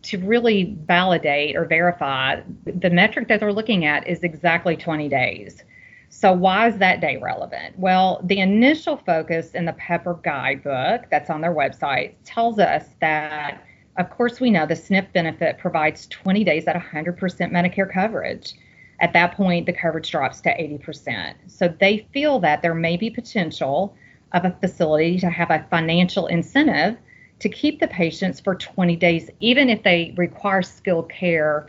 to 0.02 0.18
really 0.18 0.76
validate 0.86 1.56
or 1.56 1.64
verify 1.64 2.42
the 2.66 2.90
metric 2.90 3.28
that 3.28 3.40
they're 3.40 3.54
looking 3.54 3.86
at 3.86 4.06
is 4.06 4.22
exactly 4.22 4.76
20 4.76 5.08
days. 5.08 5.64
So, 6.10 6.32
why 6.32 6.68
is 6.68 6.78
that 6.78 7.00
day 7.00 7.18
relevant? 7.18 7.78
Well, 7.78 8.20
the 8.24 8.40
initial 8.40 8.96
focus 8.96 9.50
in 9.52 9.66
the 9.66 9.74
Pepper 9.74 10.18
guidebook 10.22 11.06
that's 11.10 11.30
on 11.30 11.42
their 11.42 11.54
website 11.54 12.14
tells 12.24 12.58
us 12.58 12.84
that, 13.00 13.62
of 13.98 14.10
course, 14.10 14.40
we 14.40 14.50
know 14.50 14.66
the 14.66 14.74
SNF 14.74 15.12
benefit 15.12 15.58
provides 15.58 16.06
20 16.06 16.44
days 16.44 16.66
at 16.66 16.76
100% 16.76 17.14
Medicare 17.18 17.92
coverage. 17.92 18.54
At 19.00 19.12
that 19.12 19.36
point, 19.36 19.66
the 19.66 19.72
coverage 19.72 20.10
drops 20.10 20.40
to 20.42 20.50
80%. 20.50 21.34
So, 21.46 21.68
they 21.78 22.06
feel 22.12 22.38
that 22.40 22.62
there 22.62 22.74
may 22.74 22.96
be 22.96 23.10
potential 23.10 23.94
of 24.32 24.44
a 24.44 24.56
facility 24.60 25.18
to 25.20 25.30
have 25.30 25.50
a 25.50 25.66
financial 25.70 26.26
incentive 26.26 26.96
to 27.40 27.48
keep 27.48 27.80
the 27.80 27.88
patients 27.88 28.40
for 28.40 28.54
20 28.54 28.96
days, 28.96 29.30
even 29.40 29.68
if 29.68 29.82
they 29.82 30.14
require 30.16 30.62
skilled 30.62 31.10
care 31.10 31.68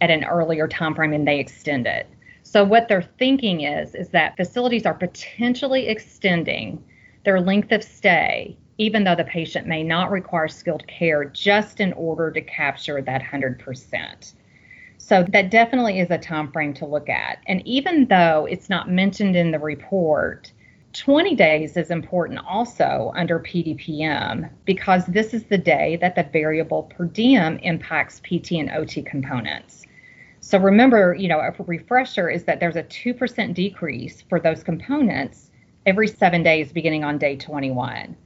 at 0.00 0.10
an 0.10 0.24
earlier 0.24 0.66
time 0.66 0.94
frame 0.94 1.12
and 1.12 1.26
they 1.26 1.38
extend 1.38 1.86
it. 1.86 2.08
So 2.42 2.64
what 2.64 2.88
they're 2.88 3.08
thinking 3.18 3.62
is 3.62 3.94
is 3.94 4.08
that 4.10 4.36
facilities 4.36 4.86
are 4.86 4.94
potentially 4.94 5.88
extending 5.88 6.82
their 7.24 7.40
length 7.40 7.72
of 7.72 7.84
stay 7.84 8.56
even 8.78 9.04
though 9.04 9.14
the 9.14 9.24
patient 9.24 9.66
may 9.66 9.82
not 9.82 10.10
require 10.10 10.48
skilled 10.48 10.86
care 10.86 11.24
just 11.24 11.80
in 11.80 11.92
order 11.92 12.30
to 12.30 12.40
capture 12.40 13.00
that 13.02 13.22
100%. 13.22 14.32
So 14.98 15.24
that 15.30 15.50
definitely 15.50 16.00
is 16.00 16.10
a 16.10 16.18
time 16.18 16.50
frame 16.50 16.74
to 16.74 16.86
look 16.86 17.08
at. 17.08 17.38
And 17.46 17.66
even 17.66 18.06
though 18.06 18.46
it's 18.50 18.70
not 18.70 18.90
mentioned 18.90 19.36
in 19.36 19.50
the 19.50 19.58
report, 19.58 20.52
20 20.94 21.34
days 21.34 21.76
is 21.76 21.90
important 21.90 22.40
also 22.46 23.12
under 23.14 23.40
PDPM 23.40 24.50
because 24.64 25.06
this 25.06 25.32
is 25.32 25.44
the 25.44 25.58
day 25.58 25.96
that 26.00 26.14
the 26.14 26.24
variable 26.24 26.84
per 26.84 27.04
diem 27.04 27.58
impacts 27.58 28.20
PT 28.20 28.52
and 28.52 28.70
OT 28.70 29.02
components. 29.02 29.86
So 30.44 30.58
remember, 30.58 31.14
you 31.14 31.28
know, 31.28 31.38
a 31.38 31.54
refresher 31.62 32.28
is 32.28 32.44
that 32.44 32.58
there's 32.58 32.74
a 32.74 32.82
2% 32.82 33.54
decrease 33.54 34.22
for 34.22 34.40
those 34.40 34.64
components 34.64 35.52
every 35.86 36.08
seven 36.08 36.42
days 36.42 36.72
beginning 36.72 37.04
on 37.04 37.16
day 37.16 37.36
21. 37.36 38.16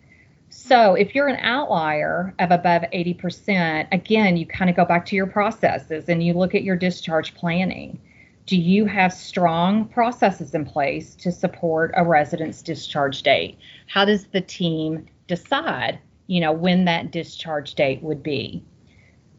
So 0.49 0.95
if 0.95 1.15
you're 1.15 1.29
an 1.29 1.39
outlier 1.41 2.35
of 2.39 2.51
above 2.51 2.85
80%, 2.95 3.89
again, 3.93 4.39
you 4.39 4.47
kind 4.47 4.71
of 4.71 4.77
go 4.77 4.87
back 4.87 5.05
to 5.07 5.17
your 5.17 5.27
processes 5.27 6.09
and 6.09 6.23
you 6.23 6.33
look 6.33 6.55
at 6.55 6.65
your 6.65 6.75
discharge 6.75 7.35
planning. 7.35 8.01
Do 8.47 8.57
you 8.57 8.87
have 8.87 9.13
strong 9.13 9.87
processes 9.87 10.55
in 10.55 10.65
place 10.65 11.17
to 11.17 11.31
support 11.31 11.93
a 11.95 12.05
resident's 12.05 12.63
discharge 12.63 13.25
date? 13.25 13.59
How 13.89 14.07
does 14.07 14.25
the 14.29 14.41
team 14.41 15.05
decide, 15.27 15.99
you 16.29 16.41
know, 16.41 16.53
when 16.53 16.87
that 16.87 17.11
discharge 17.11 17.75
date 17.75 18.03
would 18.03 18.23
be? 18.23 18.65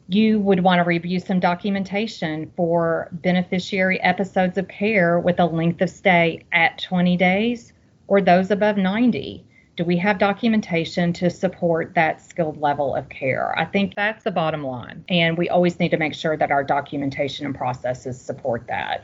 You 0.07 0.39
would 0.39 0.63
want 0.63 0.79
to 0.79 0.83
review 0.83 1.19
some 1.19 1.39
documentation 1.39 2.51
for 2.55 3.09
beneficiary 3.11 3.99
episodes 4.01 4.57
of 4.57 4.67
care 4.67 5.19
with 5.19 5.39
a 5.39 5.45
length 5.45 5.81
of 5.81 5.89
stay 5.89 6.43
at 6.53 6.77
20 6.79 7.17
days 7.17 7.73
or 8.07 8.21
those 8.21 8.49
above 8.49 8.77
90. 8.77 9.43
Do 9.75 9.83
we 9.83 9.97
have 9.97 10.17
documentation 10.17 11.13
to 11.13 11.29
support 11.29 11.93
that 11.95 12.21
skilled 12.21 12.59
level 12.59 12.95
of 12.95 13.09
care? 13.09 13.57
I 13.59 13.65
think 13.65 13.95
that's 13.95 14.23
the 14.23 14.31
bottom 14.31 14.63
line. 14.63 15.03
And 15.09 15.37
we 15.37 15.49
always 15.49 15.79
need 15.79 15.89
to 15.89 15.97
make 15.97 16.15
sure 16.15 16.37
that 16.37 16.51
our 16.51 16.63
documentation 16.63 17.45
and 17.45 17.53
processes 17.53 18.19
support 18.19 18.65
that. 18.67 19.03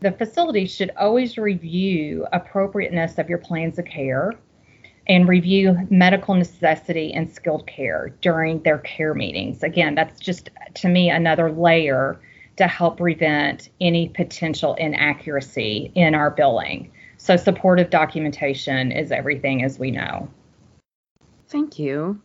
The 0.00 0.10
facility 0.10 0.66
should 0.66 0.90
always 0.98 1.38
review 1.38 2.26
appropriateness 2.32 3.18
of 3.18 3.28
your 3.28 3.38
plans 3.38 3.78
of 3.78 3.84
care 3.84 4.34
and 5.06 5.28
review 5.28 5.76
medical 5.90 6.34
necessity 6.34 7.12
and 7.12 7.32
skilled 7.32 7.66
care 7.66 8.14
during 8.20 8.62
their 8.62 8.78
care 8.78 9.14
meetings. 9.14 9.62
Again, 9.62 9.94
that's 9.94 10.20
just 10.20 10.50
to 10.74 10.88
me 10.88 11.10
another 11.10 11.50
layer 11.50 12.20
to 12.56 12.66
help 12.66 12.98
prevent 12.98 13.68
any 13.80 14.08
potential 14.08 14.74
inaccuracy 14.74 15.90
in 15.94 16.14
our 16.14 16.30
billing. 16.30 16.92
So, 17.16 17.36
supportive 17.36 17.90
documentation 17.90 18.92
is 18.92 19.12
everything 19.12 19.64
as 19.64 19.78
we 19.78 19.90
know. 19.90 20.28
Thank 21.48 21.78
you. 21.78 22.20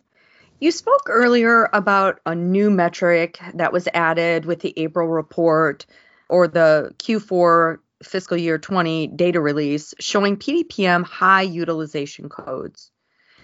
You 0.59 0.71
spoke 0.71 1.03
earlier 1.07 1.69
about 1.71 2.19
a 2.25 2.33
new 2.33 2.71
metric 2.71 3.39
that 3.53 3.71
was 3.71 3.87
added 3.93 4.45
with 4.45 4.61
the 4.61 4.73
April 4.75 5.07
report 5.07 5.85
or 6.29 6.47
the 6.47 6.93
Q4 6.97 7.77
fiscal 8.03 8.37
year 8.37 8.57
20 8.57 9.07
data 9.07 9.41
release 9.41 9.93
showing 9.99 10.37
PDPM 10.37 11.03
high 11.03 11.41
utilization 11.41 12.29
codes. 12.29 12.91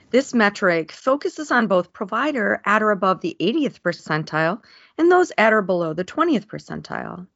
This 0.10 0.34
metric 0.34 0.92
focuses 0.92 1.50
on 1.52 1.68
both 1.68 1.92
provider 1.92 2.62
at 2.66 2.84
or 2.84 2.92
above 2.92 3.22
the 3.22 3.36
80th 3.40 3.82
percentile 3.82 4.62
and 4.98 5.12
those 5.12 5.32
at 5.38 5.54
or 5.54 5.62
below 5.62 5.94
the 5.94 6.06
20th 6.06 6.46
percentile. 6.46 7.28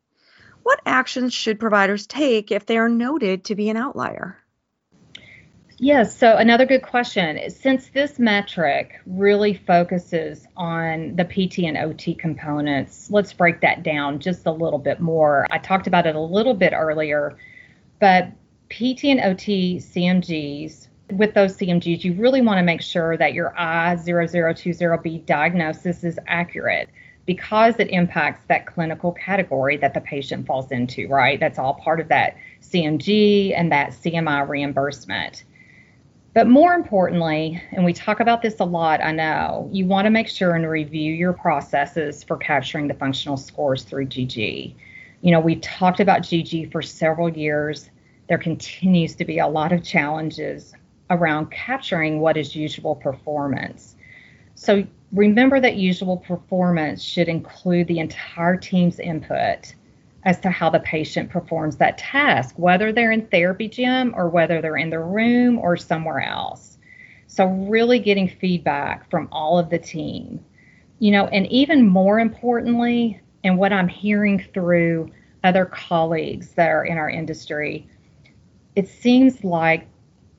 What 0.62 0.82
actions 0.86 1.34
should 1.34 1.60
providers 1.60 2.06
take 2.06 2.52
if 2.52 2.66
they 2.66 2.78
are 2.78 2.90
noted 2.90 3.46
to 3.46 3.56
be 3.56 3.70
an 3.70 3.78
outlier? 3.78 4.38
Yes, 5.80 6.18
so 6.18 6.38
another 6.38 6.66
good 6.66 6.82
question. 6.82 7.52
Since 7.52 7.90
this 7.90 8.18
metric 8.18 9.00
really 9.06 9.54
focuses 9.54 10.48
on 10.58 11.16
the 11.16 11.24
PT 11.24 11.60
and 11.66 11.78
OT 11.78 12.16
components, 12.16 13.12
let's 13.12 13.32
break 13.32 13.62
that 13.62 13.84
down 13.84 14.18
just 14.18 14.48
a 14.48 14.52
little 14.52 14.80
bit 14.80 15.00
more. 15.00 15.46
I 15.52 15.60
talked 15.60 15.86
about 15.86 16.08
it 16.08 16.16
a 16.16 16.20
little 16.20 16.56
bit 16.56 16.74
earlier, 16.74 17.38
but 18.00 18.30
PT 18.72 19.06
and 19.06 19.22
OT 19.22 19.78
CMGs, 19.78 20.88
with 21.12 21.36
those 21.36 21.56
CMGs, 21.56 22.04
you 22.04 22.14
really 22.14 22.42
want 22.42 22.58
to 22.58 22.64
make 22.64 22.82
sure 22.82 23.16
that 23.16 23.34
your 23.34 23.54
I0020B 23.56 25.28
diagnosis 25.28 26.04
is 26.04 26.20
accurate 26.26 26.90
because 27.28 27.76
it 27.78 27.90
impacts 27.90 28.42
that 28.48 28.66
clinical 28.66 29.12
category 29.12 29.78
that 29.78 29.94
the 29.94 30.02
patient 30.02 30.48
falls 30.48 30.72
into, 30.72 31.08
right? 31.08 31.40
That's 31.40 31.60
all 31.60 31.76
part 31.76 32.00
of 32.00 32.08
that 32.08 32.36
CMG 32.64 33.54
and 33.56 33.72
that 33.72 33.92
CMI 33.92 34.48
reimbursement. 34.48 35.44
But 36.38 36.48
more 36.48 36.76
importantly, 36.76 37.60
and 37.72 37.84
we 37.84 37.94
talk 37.94 38.20
about 38.20 38.44
this 38.44 38.60
a 38.60 38.64
lot, 38.64 39.04
I 39.04 39.12
know, 39.12 39.68
you 39.72 39.88
want 39.88 40.06
to 40.06 40.12
make 40.12 40.28
sure 40.28 40.54
and 40.54 40.70
review 40.70 41.12
your 41.12 41.34
processes 41.34 42.24
for 42.24 42.38
capturing 42.38 42.88
the 42.88 42.94
functional 42.94 43.38
scores 43.38 43.84
through 43.84 44.06
GG. 44.06 44.76
You 45.22 45.32
know, 45.32 45.40
we've 45.40 45.62
talked 45.62 46.00
about 46.00 46.22
GG 46.22 46.72
for 46.72 46.84
several 46.84 47.28
years. 47.28 47.90
There 48.30 48.38
continues 48.38 49.16
to 49.16 49.26
be 49.26 49.40
a 49.40 49.48
lot 49.48 49.72
of 49.72 49.84
challenges 49.84 50.76
around 51.10 51.50
capturing 51.50 52.20
what 52.20 52.38
is 52.38 52.56
usual 52.56 52.94
performance. 52.94 53.96
So 54.54 54.86
remember 55.12 55.60
that 55.60 55.78
usual 55.78 56.18
performance 56.18 57.02
should 57.02 57.30
include 57.30 57.88
the 57.88 57.98
entire 57.98 58.58
team's 58.58 59.00
input 59.00 59.74
as 60.28 60.42
to 60.42 60.50
how 60.50 60.70
the 60.70 60.82
patient 60.82 61.30
performs 61.30 61.78
that 61.78 61.98
task, 61.98 62.54
whether 62.58 62.92
they're 62.92 63.14
in 63.14 63.26
therapy 63.28 63.70
gym 63.70 64.14
or 64.14 64.28
whether 64.28 64.62
they're 64.62 64.76
in 64.76 64.90
the 64.90 65.00
room 65.00 65.58
or 65.58 65.78
somewhere 65.78 66.20
else. 66.20 66.78
So, 67.28 67.46
really 67.46 68.00
getting 68.00 68.28
feedback 68.28 69.10
from 69.10 69.30
all 69.32 69.58
of 69.58 69.70
the 69.70 69.80
team. 69.80 70.44
You 71.00 71.12
know, 71.12 71.28
and 71.28 71.48
even 71.48 71.88
more 71.88 72.20
importantly, 72.20 73.22
and 73.46 73.58
what 73.58 73.72
I'm 73.72 73.88
hearing 73.88 74.46
through 74.54 75.12
other 75.46 75.64
colleagues 75.66 76.50
that 76.56 76.68
are 76.68 76.84
in 76.84 76.98
our 76.98 77.10
industry, 77.10 77.88
it 78.76 78.90
seems 78.90 79.46
like 79.46 79.88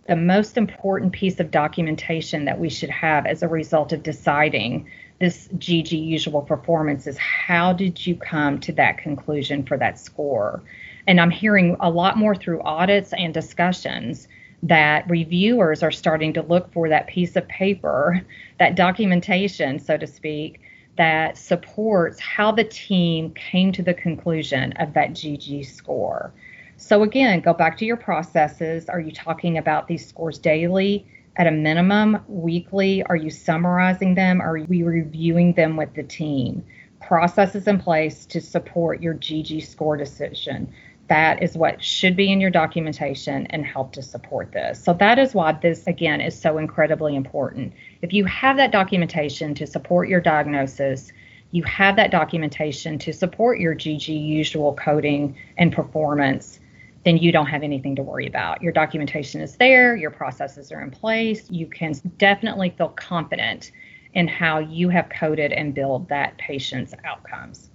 the 0.07 0.17
most 0.17 0.59
important 0.59 1.13
piece 1.13 1.41
of 1.41 1.51
documentation 1.51 2.45
that 2.45 2.59
we 2.59 2.69
should 2.69 2.91
have 2.91 3.25
as 3.25 3.43
a 3.43 3.49
result 3.49 3.95
of 3.95 4.03
deciding 4.03 4.87
this 5.19 5.49
GG 5.57 5.91
usual 5.93 6.43
performance 6.43 7.07
is 7.07 7.19
how 7.19 7.73
did 7.73 8.07
you 8.07 8.15
come 8.17 8.61
to 8.61 8.73
that 8.73 8.99
conclusion 8.99 9.65
for 9.65 9.77
that 9.77 9.99
score? 9.99 10.63
And 11.07 11.21
I'm 11.21 11.31
hearing 11.31 11.77
a 11.81 11.91
lot 11.91 12.19
more 12.19 12.35
through 12.35 12.63
audits 12.63 13.13
and 13.13 13.35
discussions 13.35 14.29
that 14.63 15.09
reviewers 15.09 15.83
are 15.83 15.91
starting 15.91 16.33
to 16.35 16.43
look 16.43 16.73
for 16.73 16.89
that 16.89 17.07
piece 17.07 17.37
of 17.37 17.47
paper, 17.49 18.21
that 18.59 18.77
documentation, 18.77 19.79
so 19.79 19.97
to 19.97 20.07
speak, 20.07 20.61
that 20.97 21.39
supports 21.39 22.19
how 22.19 22.51
the 22.51 22.65
team 22.65 23.31
came 23.33 23.71
to 23.73 23.83
the 23.83 23.95
conclusion 23.95 24.73
of 24.75 24.93
that 24.95 25.11
GG 25.11 25.67
score. 25.67 26.33
So, 26.77 27.03
again, 27.03 27.41
go 27.41 27.53
back 27.55 27.77
to 27.79 27.85
your 27.85 27.97
processes. 27.97 28.89
Are 28.89 29.01
you 29.01 29.13
talking 29.13 29.59
about 29.59 29.89
these 29.89 30.07
scores 30.07 30.39
daily? 30.39 31.07
At 31.37 31.47
a 31.47 31.51
minimum, 31.53 32.21
weekly? 32.27 33.03
Are 33.05 33.17
you 33.17 33.31
summarizing 33.31 34.15
them? 34.15 34.41
Are 34.41 34.59
we 34.59 34.83
reviewing 34.83 35.53
them 35.53 35.77
with 35.77 35.95
the 35.95 36.03
team? 36.03 36.65
Processes 37.01 37.69
in 37.69 37.79
place 37.79 38.27
to 38.27 38.41
support 38.41 39.01
your 39.01 39.15
GG 39.15 39.67
score 39.67 39.97
decision. 39.97 40.73
That 41.09 41.43
is 41.43 41.57
what 41.57 41.83
should 41.83 42.17
be 42.17 42.31
in 42.33 42.41
your 42.41 42.51
documentation 42.51 43.47
and 43.47 43.65
help 43.65 43.93
to 43.93 44.03
support 44.03 44.53
this. 44.53 44.83
So, 44.83 44.93
that 44.95 45.19
is 45.19 45.35
why 45.35 45.53
this, 45.53 45.87
again, 45.87 46.21
is 46.21 46.39
so 46.39 46.59
incredibly 46.59 47.17
important. 47.17 47.73
If 48.03 48.13
you 48.13 48.25
have 48.27 48.57
that 48.57 48.73
documentation 48.73 49.55
to 49.55 49.67
support 49.67 50.09
your 50.09 50.21
diagnosis, 50.21 51.13
you 51.51 51.63
have 51.63 51.97
that 51.97 52.11
documentation 52.11 52.99
to 52.99 53.13
support 53.13 53.59
your 53.59 53.75
GG 53.75 54.09
usual 54.09 54.75
coding 54.75 55.37
and 55.57 55.73
performance 55.73 56.61
then 57.05 57.17
you 57.17 57.33
don't 57.33 57.47
have 57.47 57.63
anything 57.63 57.97
to 57.97 58.03
worry 58.03 58.27
about. 58.27 58.63
Your 58.63 58.73
documentation 58.73 59.41
is 59.41 59.57
there, 59.57 59.97
your 59.97 60.11
processes 60.11 60.73
are 60.73 60.81
in 60.81 60.91
place. 60.91 61.51
You 61.51 61.67
can 61.67 61.95
definitely 62.19 62.71
feel 62.77 62.89
confident 62.89 63.71
in 64.15 64.29
how 64.29 64.59
you 64.59 64.89
have 64.89 65.09
coded 65.09 65.53
and 65.53 65.75
billed 65.75 66.09
that 66.09 66.39
patient's 66.39 66.95
outcomes. 67.05 67.71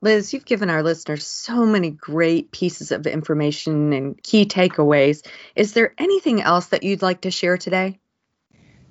Liz, 0.00 0.32
you've 0.32 0.44
given 0.44 0.70
our 0.70 0.84
listeners 0.84 1.26
so 1.26 1.66
many 1.66 1.90
great 1.90 2.52
pieces 2.52 2.92
of 2.92 3.06
information 3.06 3.92
and 3.92 4.22
key 4.22 4.46
takeaways. 4.46 5.26
Is 5.56 5.72
there 5.72 5.92
anything 5.98 6.40
else 6.40 6.66
that 6.66 6.84
you'd 6.84 7.02
like 7.02 7.22
to 7.22 7.32
share 7.32 7.58
today? 7.58 7.98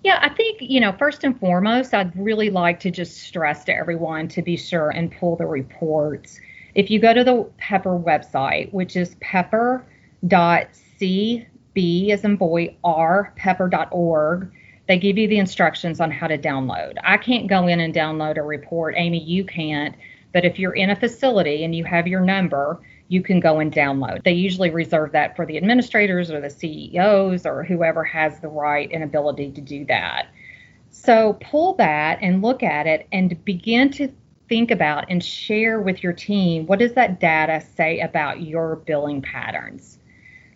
Yeah, 0.03 0.19
I 0.21 0.29
think, 0.29 0.57
you 0.61 0.81
know, 0.81 0.91
first 0.91 1.23
and 1.23 1.39
foremost, 1.39 1.93
I'd 1.93 2.15
really 2.17 2.49
like 2.49 2.81
to 2.81 2.91
just 2.91 3.17
stress 3.17 3.63
to 3.65 3.73
everyone 3.73 4.27
to 4.29 4.41
be 4.41 4.57
sure 4.57 4.89
and 4.89 5.11
pull 5.11 5.37
the 5.37 5.45
reports 5.45 6.39
if 6.77 6.89
you 6.91 6.99
go 6.99 7.11
to 7.11 7.23
the 7.23 7.49
Pepper 7.57 7.97
website, 7.97 8.71
which 8.71 8.95
is 8.95 9.15
pepper.cb 9.19 9.87
as 12.11 12.23
in 12.23 12.35
boy 12.35 12.75
r 12.83 13.33
pepper.org, 13.35 14.51
they 14.87 14.99
give 14.99 15.17
you 15.17 15.27
the 15.27 15.39
instructions 15.39 15.99
on 15.99 16.11
how 16.11 16.27
to 16.27 16.37
download. 16.37 16.97
I 17.03 17.17
can't 17.17 17.47
go 17.47 17.67
in 17.67 17.79
and 17.79 17.93
download 17.93 18.37
a 18.37 18.43
report. 18.43 18.93
Amy, 18.95 19.21
you 19.21 19.43
can't. 19.43 19.95
But 20.33 20.45
if 20.45 20.59
you're 20.59 20.75
in 20.75 20.91
a 20.91 20.95
facility 20.95 21.63
and 21.63 21.73
you 21.73 21.83
have 21.83 22.07
your 22.07 22.21
number, 22.21 22.79
you 23.07 23.23
can 23.23 23.39
go 23.39 23.59
and 23.59 23.73
download. 23.73 24.23
They 24.23 24.33
usually 24.33 24.69
reserve 24.69 25.11
that 25.13 25.35
for 25.35 25.47
the 25.47 25.57
administrators 25.57 26.29
or 26.29 26.39
the 26.39 26.49
CEOs 26.51 27.47
or 27.47 27.63
whoever 27.63 28.03
has 28.03 28.39
the 28.39 28.49
right 28.49 28.89
and 28.93 29.03
ability 29.03 29.51
to 29.53 29.61
do 29.61 29.83
that. 29.85 30.27
So 30.91 31.37
pull 31.41 31.73
that 31.75 32.19
and 32.21 32.43
look 32.43 32.61
at 32.61 32.85
it 32.85 33.07
and 33.11 33.43
begin 33.43 33.89
to 33.93 34.11
think 34.49 34.71
about 34.71 35.05
and 35.09 35.23
share 35.23 35.79
with 35.79 36.03
your 36.03 36.13
team 36.13 36.65
what 36.67 36.79
does 36.79 36.93
that 36.93 37.19
data 37.19 37.63
say 37.75 37.99
about 37.99 38.41
your 38.41 38.77
billing 38.77 39.21
patterns. 39.21 39.99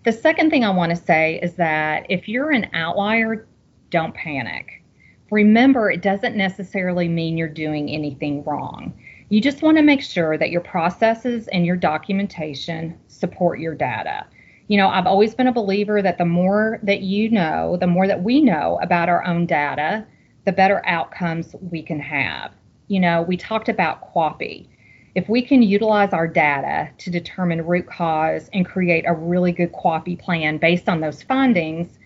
The 0.03 0.11
second 0.11 0.49
thing 0.49 0.63
I 0.63 0.69
want 0.69 0.89
to 0.91 0.95
say 0.95 1.39
is 1.41 1.55
that 1.55 2.05
if 2.09 2.27
you're 2.27 2.51
an 2.51 2.69
outlier, 2.73 3.47
don't 3.89 4.15
panic. 4.15 4.83
Remember, 5.29 5.91
it 5.91 6.01
doesn't 6.01 6.35
necessarily 6.35 7.07
mean 7.07 7.37
you're 7.37 7.47
doing 7.47 7.89
anything 7.89 8.43
wrong. 8.43 8.93
You 9.29 9.39
just 9.39 9.61
want 9.61 9.77
to 9.77 9.83
make 9.83 10.01
sure 10.01 10.37
that 10.37 10.49
your 10.49 10.61
processes 10.61 11.47
and 11.49 11.65
your 11.65 11.77
documentation 11.77 12.97
support 13.07 13.59
your 13.59 13.75
data. 13.75 14.25
You 14.67 14.77
know, 14.77 14.89
I've 14.89 15.07
always 15.07 15.35
been 15.35 15.47
a 15.47 15.53
believer 15.53 16.01
that 16.01 16.17
the 16.17 16.25
more 16.25 16.79
that 16.83 17.01
you 17.01 17.29
know, 17.29 17.77
the 17.79 17.87
more 17.87 18.07
that 18.07 18.23
we 18.23 18.41
know 18.41 18.79
about 18.81 19.09
our 19.09 19.25
own 19.25 19.45
data, 19.45 20.05
the 20.45 20.51
better 20.51 20.81
outcomes 20.85 21.55
we 21.61 21.81
can 21.81 21.99
have 21.99 22.51
you 22.91 22.99
know, 22.99 23.21
we 23.21 23.37
talked 23.37 23.69
about 23.69 24.13
QAPI. 24.13 24.67
If 25.15 25.29
we 25.29 25.41
can 25.41 25.61
utilize 25.61 26.11
our 26.11 26.27
data 26.27 26.89
to 26.97 27.09
determine 27.09 27.65
root 27.65 27.87
cause 27.87 28.49
and 28.53 28.65
create 28.65 29.05
a 29.07 29.13
really 29.13 29.53
good 29.53 29.71
QAPI 29.71 30.19
plan 30.19 30.57
based 30.57 30.89
on 30.89 30.99
those 30.99 31.23
findings, 31.23 31.97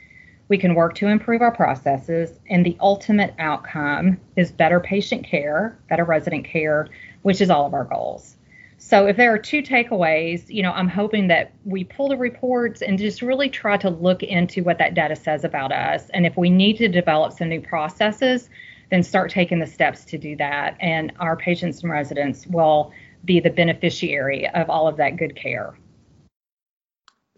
we 0.48 0.60
can 0.60 0.76
work 0.76 0.94
to 0.96 1.08
improve 1.08 1.42
our 1.42 1.52
processes, 1.52 2.40
and 2.52 2.64
the 2.64 2.78
ultimate 2.80 3.34
outcome 3.40 4.20
is 4.36 4.52
better 4.52 4.80
patient 4.80 5.26
care, 5.26 5.76
better 5.90 6.04
resident 6.04 6.46
care, 6.46 6.88
which 7.24 7.42
is 7.42 7.50
all 7.50 7.66
of 7.66 7.74
our 7.74 7.86
goals. 7.86 8.36
So, 8.78 9.08
if 9.08 9.18
there 9.18 9.34
are 9.34 9.40
two 9.40 9.64
takeaways, 9.64 10.44
you 10.50 10.62
know, 10.62 10.72
I'm 10.72 10.88
hoping 10.88 11.30
that 11.30 11.52
we 11.64 11.84
pull 11.84 12.10
the 12.10 12.18
reports 12.18 12.84
and 12.84 13.00
just 13.00 13.24
really 13.24 13.50
try 13.50 13.78
to 13.78 13.90
look 13.90 14.22
into 14.22 14.62
what 14.64 14.78
that 14.78 14.94
data 14.94 15.16
says 15.16 15.44
about 15.44 15.72
us. 15.72 16.12
And 16.12 16.28
if 16.28 16.38
we 16.38 16.52
need 16.52 16.78
to 16.78 16.88
develop 16.88 17.34
some 17.34 17.50
new 17.50 17.62
processes, 17.62 18.52
then 18.90 19.04
start 19.04 19.32
taking 19.32 19.60
the 19.60 19.68
steps 19.68 20.06
to 20.06 20.18
do 20.18 20.36
that. 20.38 20.78
And 20.80 21.12
our 21.20 21.36
patients 21.36 21.82
and 21.82 21.92
residents 21.92 22.46
will 22.48 22.92
be 23.24 23.40
the 23.40 23.50
beneficiary 23.50 24.48
of 24.48 24.70
all 24.70 24.88
of 24.88 24.98
that 24.98 25.18
good 25.18 25.36
care. 25.36 25.78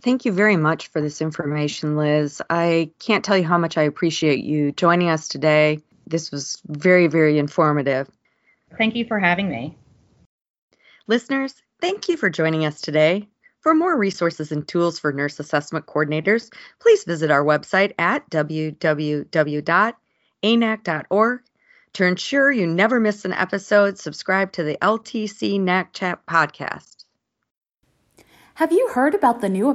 Thank 0.02 0.26
you 0.26 0.32
very 0.32 0.58
much 0.58 0.88
for 0.88 1.02
this 1.02 1.22
information, 1.22 1.98
Liz. 1.98 2.42
I 2.50 2.92
can't 3.00 3.26
tell 3.26 3.38
you 3.38 3.46
how 3.46 3.58
much 3.58 3.78
I 3.78 3.84
appreciate 3.84 4.44
you 4.44 4.72
joining 4.72 5.10
us 5.10 5.28
today. 5.28 5.80
This 6.06 6.32
was 6.32 6.62
very, 6.68 7.08
very 7.08 7.40
informative. 7.40 8.08
Thank 8.78 8.96
you 8.96 9.06
for 9.06 9.20
having 9.20 9.50
me. 9.50 9.76
Listeners, 11.08 11.56
thank 11.82 12.10
you 12.10 12.18
for 12.18 12.30
joining 12.30 12.66
us 12.66 12.80
today. 12.82 13.28
For 13.62 13.74
more 13.74 13.98
resources 13.98 14.52
and 14.52 14.68
tools 14.68 15.00
for 15.00 15.12
nurse 15.12 15.40
assessment 15.40 15.88
coordinators, 15.88 16.54
please 16.80 17.04
visit 17.04 17.32
our 17.32 17.44
website 17.44 17.94
at 17.98 18.30
www 18.30 19.94
anac.org. 20.43 21.41
To 21.93 22.06
ensure 22.06 22.52
you 22.52 22.67
never 22.67 23.00
miss 23.00 23.26
an 23.26 23.34
episode, 23.34 23.97
subscribe 23.97 24.52
to 24.54 24.63
the 24.63 24.78
LTC 24.82 25.60
NAC 25.60 25.93
Chat 25.93 26.26
podcast. 26.28 27.06
Have 28.56 28.71
you 28.71 28.89
heard 28.89 29.15
about 29.15 29.41
the 29.41 29.50
new? 29.50 29.73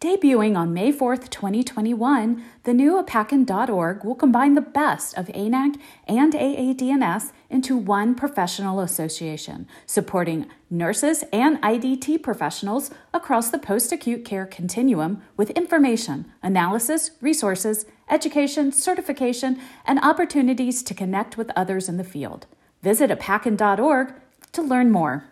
Debuting 0.00 0.56
on 0.56 0.74
May 0.74 0.92
4th, 0.92 1.30
2021, 1.30 2.44
the 2.64 2.74
new 2.74 3.02
APACN.org 3.02 4.04
will 4.04 4.14
combine 4.14 4.54
the 4.54 4.60
best 4.60 5.16
of 5.16 5.28
ANAC 5.28 5.80
and 6.06 6.34
AADNS 6.34 7.32
into 7.48 7.76
one 7.76 8.14
professional 8.14 8.80
association, 8.80 9.66
supporting 9.86 10.46
nurses 10.68 11.24
and 11.32 11.60
IDT 11.62 12.22
professionals 12.22 12.90
across 13.14 13.50
the 13.50 13.58
post 13.58 13.92
acute 13.92 14.26
care 14.26 14.44
continuum 14.44 15.22
with 15.38 15.50
information, 15.50 16.30
analysis, 16.42 17.12
resources, 17.22 17.86
education, 18.10 18.72
certification, 18.72 19.58
and 19.86 19.98
opportunities 20.00 20.82
to 20.82 20.92
connect 20.92 21.38
with 21.38 21.50
others 21.56 21.88
in 21.88 21.96
the 21.96 22.04
field. 22.04 22.46
Visit 22.82 23.10
APACN.org 23.10 24.12
to 24.52 24.62
learn 24.62 24.90
more. 24.90 25.24